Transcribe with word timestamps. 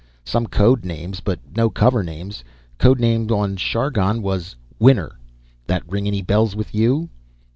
Some 0.25 0.47
code 0.47 0.83
names, 0.83 1.19
but 1.19 1.39
no 1.55 1.69
cover 1.69 2.01
names. 2.01 2.43
Code 2.79 2.99
name 2.99 3.29
on 3.31 3.55
Chargon 3.55 4.23
was 4.23 4.55
Winner. 4.79 5.19
That 5.67 5.87
ring 5.87 6.07
any 6.07 6.23
bells 6.23 6.55
with 6.55 6.73
you?" 6.73 7.09